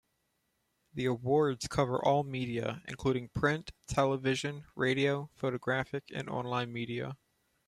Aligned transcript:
The 0.95 1.05
awards 1.05 1.67
cover 1.67 2.03
all 2.03 2.23
media 2.23 2.81
including 2.87 3.29
print, 3.29 3.69
television, 3.85 4.65
radio, 4.75 5.29
photographic 5.35 6.05
and 6.11 6.27
online 6.27 6.73
media. 6.73 7.17